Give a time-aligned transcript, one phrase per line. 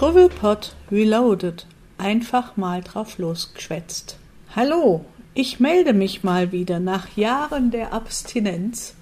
[0.00, 1.66] Struwwelpott Reloaded.
[1.98, 4.16] Einfach mal drauf losgeschwätzt.
[4.56, 8.94] Hallo, ich melde mich mal wieder nach Jahren der Abstinenz.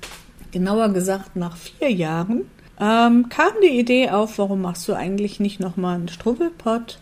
[0.50, 2.50] Genauer gesagt nach vier Jahren.
[2.80, 6.98] Ähm, kam die Idee auf, warum machst du eigentlich nicht nochmal einen Struwwelpott?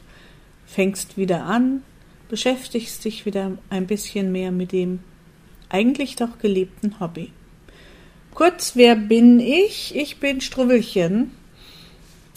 [0.67, 1.83] Fängst wieder an,
[2.29, 4.99] beschäftigst dich wieder ein bisschen mehr mit dem
[5.71, 7.33] eigentlich doch geliebten Hobby.
[8.35, 9.97] Kurz, wer bin ich?
[9.97, 11.31] Ich bin Struwwelchen,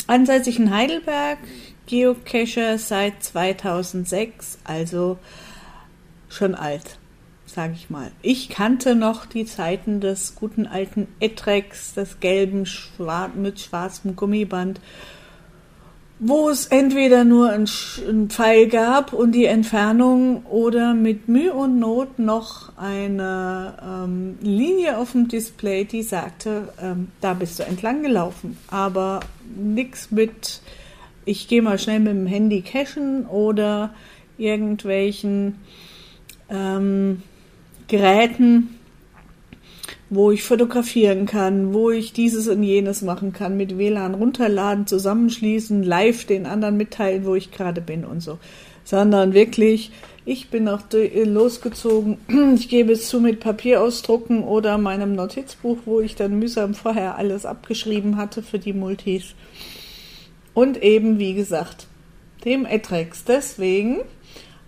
[0.10, 1.38] ansässig in Heidelberg,
[1.86, 5.18] Geocacher seit 2006, also
[6.30, 6.98] schon alt,
[7.46, 8.12] sage ich mal.
[8.22, 14.82] Ich kannte noch die Zeiten des guten alten Etrex, des gelben Schwar mit schwarzem Gummiband,
[16.20, 22.20] wo es entweder nur einen Pfeil gab und die Entfernung oder mit Mühe und Not
[22.20, 28.58] noch eine ähm, Linie auf dem Display, die sagte, ähm, da bist du entlang gelaufen.
[28.70, 29.22] Aber
[29.56, 30.62] nichts mit,
[31.24, 33.94] ich gehe mal schnell mit dem Handy cachen oder
[34.38, 35.56] irgendwelchen
[36.50, 37.24] ähm,
[37.88, 38.79] Geräten,
[40.10, 45.84] wo ich fotografieren kann, wo ich dieses und jenes machen kann, mit WLAN runterladen, zusammenschließen,
[45.84, 48.40] live den anderen mitteilen, wo ich gerade bin und so.
[48.84, 49.92] Sondern wirklich,
[50.26, 52.18] ich bin auch losgezogen,
[52.56, 57.18] ich gebe es zu mit Papier ausdrucken oder meinem Notizbuch, wo ich dann mühsam vorher
[57.18, 59.36] alles abgeschrieben hatte für die Multis.
[60.56, 61.86] Und eben, wie gesagt,
[62.46, 63.26] dem Etrex.
[63.26, 64.00] Deswegen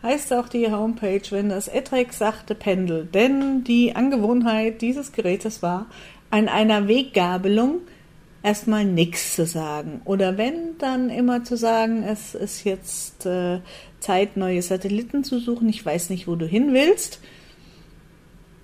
[0.03, 3.05] heißt auch die Homepage, wenn das Etrex sagte Pendel.
[3.05, 5.87] Denn die Angewohnheit dieses Gerätes war,
[6.29, 7.81] an einer Weggabelung
[8.43, 10.01] erstmal nichts zu sagen.
[10.05, 13.59] Oder wenn, dann immer zu sagen, es ist jetzt äh,
[13.99, 15.69] Zeit, neue Satelliten zu suchen.
[15.69, 17.19] Ich weiß nicht, wo du hin willst.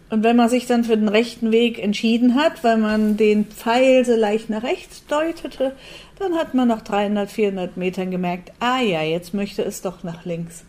[0.09, 4.05] Und wenn man sich dann für den rechten Weg entschieden hat, weil man den Pfeil
[4.05, 5.73] so leicht nach rechts deutete,
[6.17, 10.23] dann hat man nach 300, 400 Metern gemerkt, ah ja, jetzt möchte es doch nach
[10.23, 10.63] links.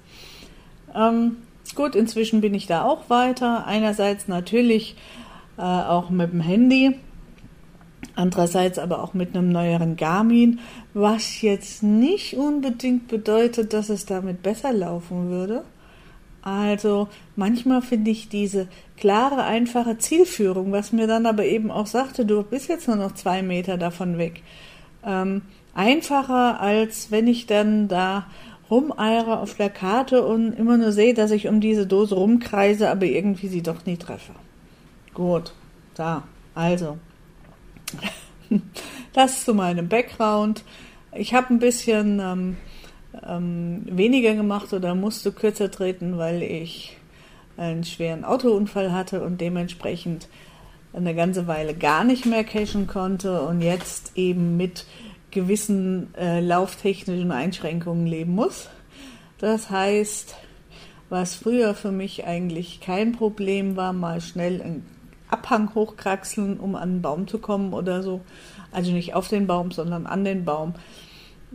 [0.95, 1.37] Ähm,
[1.75, 3.67] gut, inzwischen bin ich da auch weiter.
[3.67, 4.97] Einerseits natürlich
[5.59, 6.97] äh, auch mit dem Handy,
[8.15, 10.61] andererseits aber auch mit einem neueren Garmin,
[10.95, 15.65] was jetzt nicht unbedingt bedeutet, dass es damit besser laufen würde.
[16.43, 22.25] Also manchmal finde ich diese klare, einfache Zielführung, was mir dann aber eben auch sagte,
[22.25, 24.43] du bist jetzt nur noch zwei Meter davon weg,
[25.05, 25.43] ähm,
[25.75, 28.27] einfacher als wenn ich dann da
[28.71, 33.07] rumeire auf der Karte und immer nur sehe, dass ich um diese Dose rumkreise, aber
[33.07, 34.33] irgendwie sie doch nie treffe.
[35.15, 35.53] Gut,
[35.95, 36.25] da,
[36.55, 36.99] also.
[39.15, 40.63] Das zu meinem Background.
[41.13, 42.57] Ich habe ein bisschen ähm,
[43.27, 46.97] ähm, weniger gemacht oder musste kürzer treten, weil ich
[47.57, 50.29] einen schweren Autounfall hatte und dementsprechend
[50.93, 54.87] eine ganze Weile gar nicht mehr cashen konnte und jetzt eben mit
[55.31, 58.69] gewissen äh, lauftechnischen Einschränkungen leben muss.
[59.39, 60.35] Das heißt,
[61.09, 64.87] was früher für mich eigentlich kein Problem war, mal schnell einen
[65.29, 68.21] Abhang hochkraxeln, um an einen Baum zu kommen oder so,
[68.73, 70.75] also nicht auf den Baum, sondern an den Baum,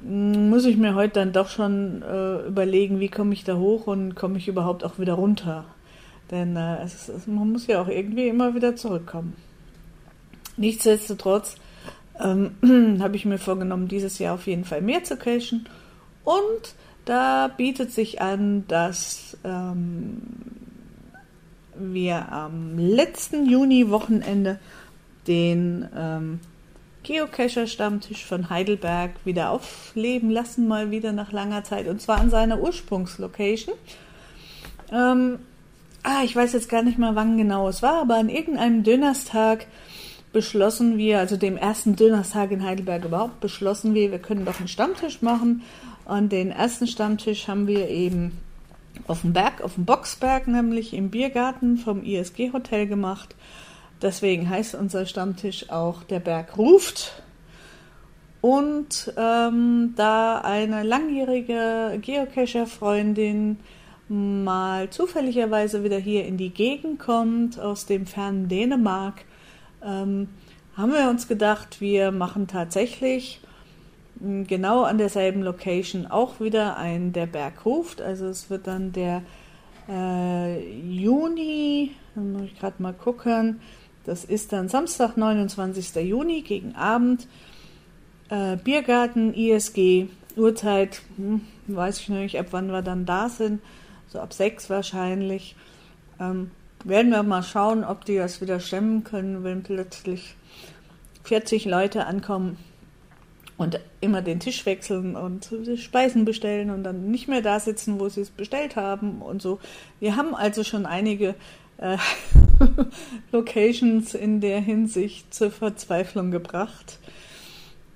[0.02, 3.88] hm, muss ich mir heute dann doch schon äh, überlegen, wie komme ich da hoch
[3.88, 5.66] und komme ich überhaupt auch wieder runter.
[6.32, 9.36] Denn äh, es, es, man muss ja auch irgendwie immer wieder zurückkommen.
[10.56, 11.58] Nichtsdestotrotz
[12.20, 15.68] ähm, habe ich mir vorgenommen, dieses Jahr auf jeden Fall mehr zu cashen.
[16.24, 16.76] Und
[17.06, 20.22] da bietet sich an, dass ähm,
[21.76, 24.60] wir am letzten Juni-Wochenende
[25.28, 26.40] den ähm,
[27.04, 31.88] Geocacher-Stammtisch von Heidelberg wieder aufleben lassen, mal wieder nach langer Zeit.
[31.88, 33.76] Und zwar an seiner Ursprungslocation.
[34.92, 35.40] Ähm,
[36.04, 39.68] ah, ich weiß jetzt gar nicht mal, wann genau es war, aber an irgendeinem Dönerstag
[40.34, 44.68] beschlossen wir, also dem ersten Dönerstag in Heidelberg überhaupt, beschlossen wir, wir können doch einen
[44.68, 45.62] Stammtisch machen.
[46.06, 48.38] Und den ersten Stammtisch haben wir eben
[49.08, 53.36] auf dem Berg, auf dem Boxberg, nämlich im Biergarten vom ISG Hotel gemacht.
[54.02, 57.24] Deswegen heißt unser Stammtisch auch Der Berg ruft.
[58.42, 63.58] Und ähm, da eine langjährige Geocacher-Freundin
[64.10, 69.24] mal zufälligerweise wieder hier in die Gegend kommt, aus dem fernen Dänemark,
[69.84, 70.28] ähm,
[70.76, 73.42] haben wir uns gedacht, wir machen tatsächlich
[74.20, 78.02] hm, genau an derselben Location auch wieder ein Der Berg ruft.
[78.02, 79.22] Also es wird dann der
[79.88, 83.60] äh, Juni, dann muss ich gerade mal gucken,
[84.06, 85.96] das ist dann Samstag, 29.
[85.96, 87.28] Juni gegen Abend.
[88.30, 93.62] Äh, Biergarten, ISG, Uhrzeit, hm, weiß ich noch nicht, ab wann wir dann da sind,
[94.08, 95.56] so ab sechs wahrscheinlich.
[96.20, 96.52] Ähm,
[96.84, 100.36] werden wir mal schauen, ob die das wieder stemmen können, wenn plötzlich
[101.24, 102.58] 40 Leute ankommen
[103.58, 108.10] und immer den Tisch wechseln und Speisen bestellen und dann nicht mehr da sitzen, wo
[108.10, 109.60] sie es bestellt haben und so.
[110.00, 111.36] Wir haben also schon einige
[111.78, 111.98] äh,
[113.32, 117.00] Locations in der Hinsicht zur Verzweiflung gebracht,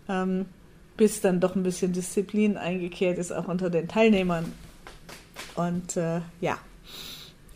[0.07, 0.45] ähm,
[0.95, 4.53] bis dann doch ein bisschen Disziplin eingekehrt ist, auch unter den Teilnehmern.
[5.55, 6.57] Und äh, ja,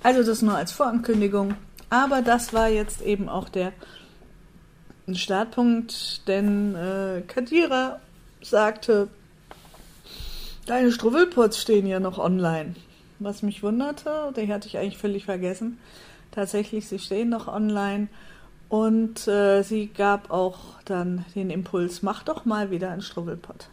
[0.04, 1.56] also das nur als Vorankündigung.
[1.90, 3.74] Aber das war jetzt eben auch der
[5.12, 8.00] Startpunkt, denn äh, Kadira
[8.42, 9.10] sagte,
[10.66, 12.76] deine Struwwelpots stehen ja noch online.
[13.20, 15.80] Was mich wunderte, die hatte ich eigentlich völlig vergessen.
[16.32, 18.08] Tatsächlich, sie stehen noch online.
[18.70, 23.68] Und äh, sie gab auch dann den Impuls, mach doch mal wieder einen Struwwelpot.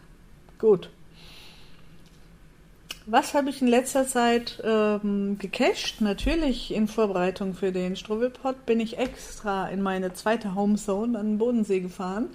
[0.59, 0.91] Gut.
[3.11, 6.03] Was habe ich in letzter Zeit ähm, gecached?
[6.03, 11.39] Natürlich in Vorbereitung für den Struwwelpot bin ich extra in meine zweite Homezone an den
[11.39, 12.29] Bodensee gefahren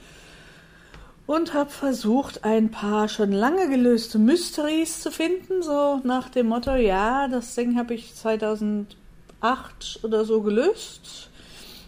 [1.28, 6.74] und habe versucht, ein paar schon lange gelöste Mysteries zu finden, so nach dem Motto,
[6.74, 11.30] ja, das Ding habe ich 2008 oder so gelöst,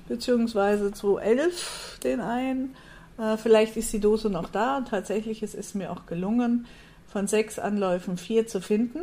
[0.08, 2.76] beziehungsweise 2011 den einen.
[3.18, 6.68] Äh, vielleicht ist die Dose noch da tatsächlich es ist mir auch gelungen,
[7.16, 9.00] von sechs Anläufen vier zu finden.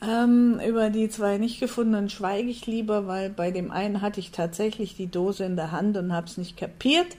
[0.00, 4.30] Ähm, über die zwei nicht gefundenen schweige ich lieber, weil bei dem einen hatte ich
[4.30, 7.18] tatsächlich die Dose in der Hand und habe es nicht kapiert.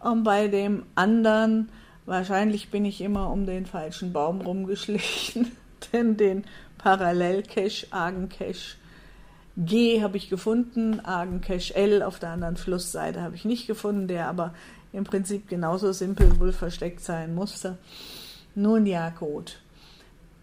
[0.00, 1.68] Und bei dem anderen,
[2.04, 5.52] wahrscheinlich bin ich immer um den falschen Baum rumgeschlichen,
[5.92, 6.42] denn den
[6.78, 8.78] Parallelcache, Argencache
[9.56, 14.26] G habe ich gefunden, Argencache L auf der anderen Flussseite habe ich nicht gefunden, der
[14.26, 14.54] aber
[14.92, 17.78] im Prinzip genauso simpel wohl versteckt sein musste.
[18.54, 19.60] Nun ja, gut.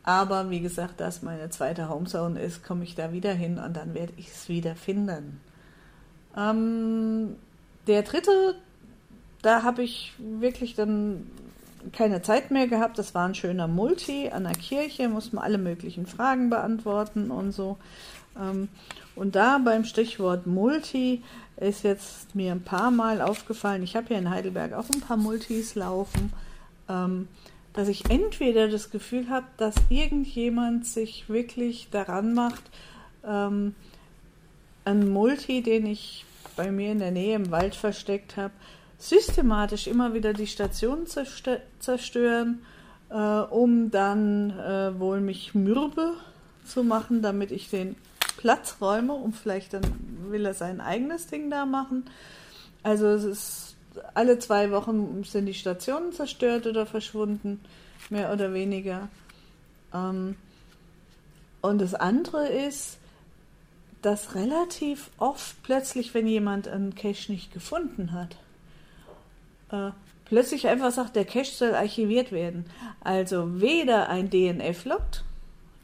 [0.04, 3.94] Aber wie gesagt, dass meine zweite Homezone ist, komme ich da wieder hin und dann
[3.94, 5.40] werde ich es wieder finden.
[6.36, 7.36] Ähm,
[7.86, 8.56] der dritte,
[9.42, 11.30] da habe ich wirklich dann
[11.94, 12.98] keine Zeit mehr gehabt.
[12.98, 17.52] Das war ein schöner Multi an der Kirche, muss man alle möglichen Fragen beantworten und
[17.52, 17.78] so.
[18.40, 18.70] Ähm,
[19.16, 21.24] und da beim Stichwort Multi
[21.58, 25.18] ist jetzt mir ein paar Mal aufgefallen, ich habe hier in Heidelberg auch ein paar
[25.18, 26.32] Multis laufen,
[26.88, 27.28] ähm,
[27.74, 32.64] dass ich entweder das Gefühl habe, dass irgendjemand sich wirklich daran macht,
[33.26, 33.76] ähm,
[34.86, 36.26] ein Multi, den ich
[36.56, 38.54] bei mir in der Nähe im Wald versteckt habe,
[38.98, 41.06] systematisch immer wieder die Station
[41.80, 42.62] zerstören,
[43.10, 46.14] äh, um dann äh, wohl mich mürbe
[46.66, 47.96] zu machen, damit ich den
[48.40, 49.84] Platzräume und vielleicht dann
[50.30, 52.06] will er sein eigenes Ding da machen.
[52.84, 53.76] Also es ist
[54.14, 57.60] alle zwei Wochen sind die Stationen zerstört oder verschwunden,
[58.10, 59.10] mehr oder weniger.
[59.94, 60.38] Ähm,
[61.60, 62.98] und das andere ist,
[64.02, 68.38] dass relativ oft plötzlich, wenn jemand einen Cache nicht gefunden hat,
[69.72, 69.92] äh,
[70.24, 72.68] plötzlich einfach sagt, der Cache soll archiviert werden.
[73.02, 75.26] Also weder ein DNF lockt,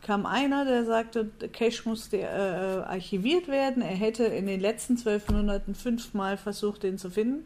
[0.05, 3.81] kam einer, der sagte, der Cache musste äh, archiviert werden.
[3.81, 7.43] Er hätte in den letzten zwölf Monaten fünfmal versucht, den zu finden.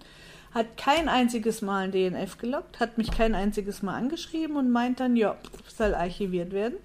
[0.54, 5.00] Hat kein einziges Mal ein DNF gelockt, hat mich kein einziges Mal angeschrieben und meint
[5.00, 6.76] dann, ja, soll archiviert werden.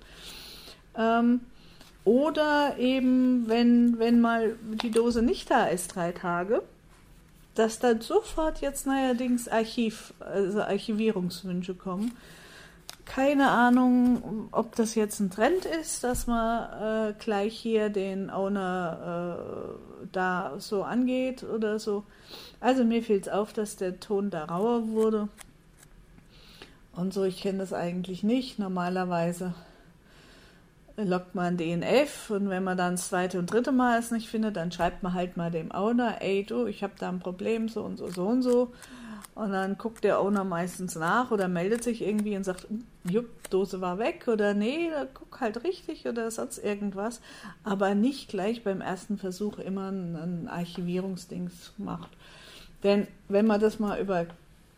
[0.97, 1.41] Ähm,
[2.05, 6.63] oder eben, wenn, wenn mal die Dose nicht da ist, drei Tage,
[7.57, 12.13] dass dann sofort jetzt neuerdings Archiv, also Archivierungswünsche kommen
[13.05, 19.37] keine Ahnung, ob das jetzt ein Trend ist, dass man äh, gleich hier den Owner
[19.39, 22.05] äh, da so angeht oder so.
[22.61, 25.29] Also mir fiel es auf, dass der Ton da rauer wurde.
[26.97, 28.59] Und so, ich kenne das eigentlich nicht.
[28.59, 29.55] Normalerweise
[30.97, 34.57] lockt man DNF und wenn man dann das zweite und dritte Mal es nicht findet,
[34.57, 37.83] dann schreibt man halt mal dem Owner, ey du, ich habe da ein Problem, so
[37.83, 38.73] und so, so und so.
[39.35, 42.69] Und dann guckt der Owner meistens nach oder meldet sich irgendwie und sagt,
[43.03, 47.21] jupp, Dose war weg oder nee, guck halt richtig oder sonst irgendwas.
[47.65, 52.11] Aber nicht gleich beim ersten Versuch immer ein, Archivierungsdings macht.
[52.85, 54.27] Denn wenn man das mal über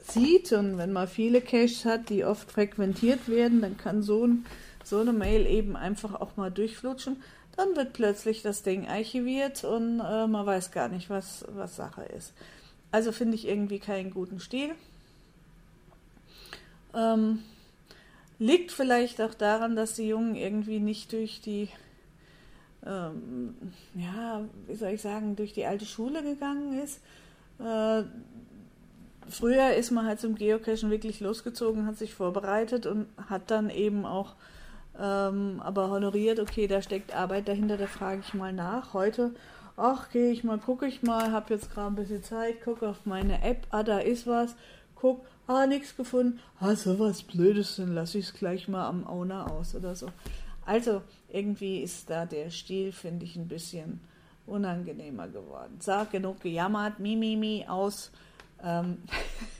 [0.08, 4.46] sieht und wenn man viele Caches hat, die oft frequentiert werden, dann kann so, ein,
[4.84, 7.22] so eine Mail eben einfach auch mal durchflutschen.
[7.56, 12.02] Dann wird plötzlich das Ding archiviert und äh, man weiß gar nicht, was, was Sache
[12.02, 12.32] ist.
[12.90, 14.70] Also finde ich irgendwie keinen guten Stil.
[16.94, 17.42] Ähm,
[18.38, 21.68] liegt vielleicht auch daran, dass die Jungen irgendwie nicht durch die,
[22.84, 23.54] ähm,
[23.94, 27.00] ja, wie soll ich sagen, durch die alte Schule gegangen ist.
[27.58, 28.04] Äh,
[29.28, 34.06] früher ist man halt zum Geocachen wirklich losgezogen, hat sich vorbereitet und hat dann eben
[34.06, 34.36] auch
[34.98, 38.94] ähm, aber honoriert, okay, da steckt Arbeit dahinter, da frage ich mal nach.
[38.94, 39.34] Heute
[39.76, 43.04] ach, gehe ich mal, gucke ich mal, habe jetzt gerade ein bisschen Zeit, gucke auf
[43.04, 44.56] meine App, ah, da ist was,
[44.94, 49.06] guck, ah, nichts gefunden, ah, so was Blödes, dann lasse ich es gleich mal am
[49.06, 50.08] Owner aus oder so.
[50.64, 54.00] Also irgendwie ist da der Stil, finde ich, ein bisschen
[54.46, 55.76] unangenehmer geworden.
[55.80, 58.10] Sag genug gejammert, mi, mi, mi, aus.
[58.62, 58.98] Ähm,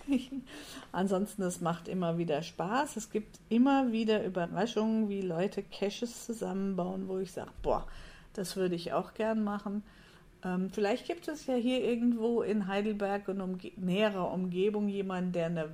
[0.92, 2.96] ansonsten, es macht immer wieder Spaß.
[2.96, 7.86] Es gibt immer wieder Überraschungen, wie Leute Caches zusammenbauen, wo ich sage, boah,
[8.32, 9.82] das würde ich auch gern machen.
[10.46, 15.46] Ähm, vielleicht gibt es ja hier irgendwo in Heidelberg und umge näherer Umgebung jemanden, der
[15.46, 15.68] eine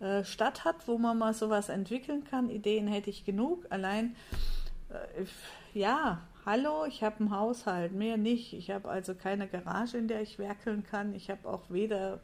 [0.00, 2.48] Werkstatt äh, hat, wo man mal sowas entwickeln kann.
[2.48, 3.66] Ideen hätte ich genug.
[3.70, 4.14] Allein,
[4.90, 5.24] äh,
[5.74, 8.52] ja, hallo, ich habe einen Haushalt, mehr nicht.
[8.52, 11.12] Ich habe also keine Garage, in der ich werkeln kann.
[11.12, 12.20] Ich habe auch weder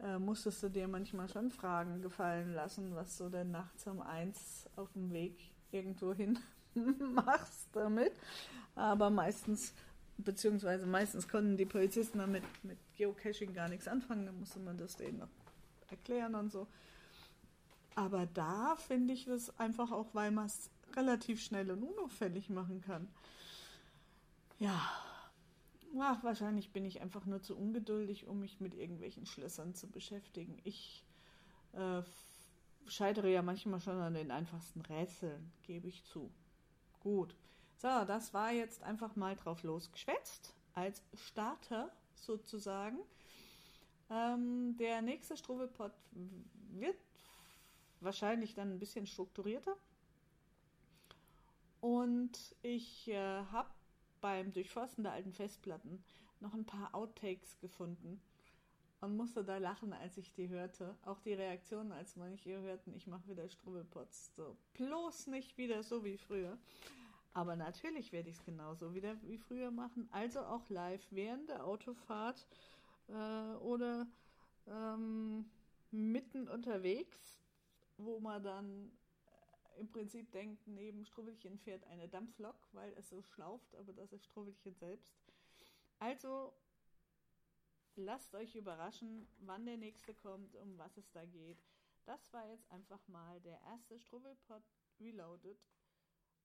[0.00, 4.68] äh, musstest du dir manchmal schon Fragen gefallen lassen, was du denn nachts um eins
[4.74, 5.38] auf dem Weg
[5.70, 6.40] irgendwo hin
[7.14, 8.14] machst damit.
[8.74, 9.74] Aber meistens,
[10.18, 14.96] beziehungsweise meistens konnten die Polizisten damit mit Geocaching gar nichts anfangen, da musste man das
[14.96, 15.28] denen noch
[15.92, 16.66] erklären und so.
[17.94, 22.80] Aber da finde ich es einfach auch, weil man es relativ schnell und unauffällig machen
[22.80, 23.08] kann.
[24.58, 24.80] Ja,
[26.00, 30.58] Ach, wahrscheinlich bin ich einfach nur zu ungeduldig, um mich mit irgendwelchen Schlössern zu beschäftigen.
[30.64, 31.04] Ich
[31.72, 32.02] äh,
[32.86, 36.30] scheitere ja manchmal schon an den einfachsten Rätseln, gebe ich zu.
[37.00, 37.34] Gut.
[37.76, 42.98] So, das war jetzt einfach mal drauf losgeschwätzt, als Starter sozusagen.
[44.12, 45.92] Ähm, der nächste Struwelpot
[46.72, 46.98] wird
[48.00, 49.74] wahrscheinlich dann ein bisschen strukturierter.
[51.80, 53.70] Und ich äh, habe
[54.20, 56.04] beim Durchforsten der alten Festplatten
[56.40, 58.20] noch ein paar Outtakes gefunden
[59.00, 60.94] und musste da lachen, als ich die hörte.
[61.04, 64.34] Auch die Reaktion, als manche hörten, ich mache wieder Strubbelpots.
[64.36, 66.58] So, bloß nicht wieder so wie früher.
[67.34, 70.08] Aber natürlich werde ich es genauso wieder wie früher machen.
[70.12, 72.46] Also auch live während der Autofahrt
[73.12, 74.06] äh, oder
[74.66, 75.50] ähm,
[75.90, 77.40] mitten unterwegs,
[77.98, 78.92] wo man dann
[79.78, 84.26] im Prinzip denkt, neben Struwwelchen fährt eine Dampflok, weil es so schlauft, aber das ist
[84.26, 85.14] Struwwelchen selbst.
[85.98, 86.52] Also
[87.96, 91.62] lasst euch überraschen, wann der nächste kommt, um was es da geht.
[92.04, 94.62] Das war jetzt einfach mal der erste Struwwelpot
[95.00, 95.58] Reloaded.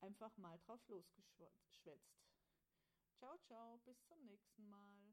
[0.01, 2.27] Einfach mal drauf losgeschwätzt.
[3.15, 5.06] Ciao, ciao, bis zum nächsten Mal.